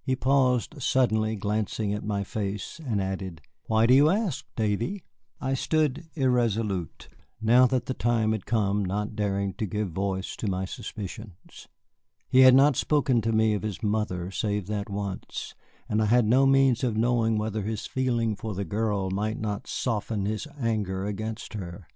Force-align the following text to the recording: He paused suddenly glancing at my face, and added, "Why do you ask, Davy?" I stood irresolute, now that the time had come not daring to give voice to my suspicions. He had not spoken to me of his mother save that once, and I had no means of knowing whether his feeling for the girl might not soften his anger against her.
He 0.00 0.16
paused 0.16 0.80
suddenly 0.82 1.36
glancing 1.36 1.92
at 1.92 2.02
my 2.02 2.24
face, 2.24 2.80
and 2.82 2.98
added, 2.98 3.42
"Why 3.66 3.84
do 3.84 3.92
you 3.92 4.08
ask, 4.08 4.46
Davy?" 4.56 5.04
I 5.38 5.52
stood 5.52 6.08
irresolute, 6.14 7.10
now 7.42 7.66
that 7.66 7.84
the 7.84 7.92
time 7.92 8.32
had 8.32 8.46
come 8.46 8.82
not 8.82 9.14
daring 9.14 9.52
to 9.58 9.66
give 9.66 9.90
voice 9.90 10.34
to 10.36 10.48
my 10.48 10.64
suspicions. 10.64 11.68
He 12.26 12.40
had 12.40 12.54
not 12.54 12.76
spoken 12.76 13.20
to 13.20 13.32
me 13.32 13.52
of 13.52 13.64
his 13.64 13.82
mother 13.82 14.30
save 14.30 14.66
that 14.68 14.88
once, 14.88 15.54
and 15.90 16.00
I 16.00 16.06
had 16.06 16.24
no 16.24 16.46
means 16.46 16.82
of 16.82 16.96
knowing 16.96 17.36
whether 17.36 17.60
his 17.60 17.84
feeling 17.84 18.34
for 18.34 18.54
the 18.54 18.64
girl 18.64 19.10
might 19.10 19.38
not 19.38 19.66
soften 19.66 20.24
his 20.24 20.48
anger 20.58 21.04
against 21.04 21.52
her. 21.52 21.86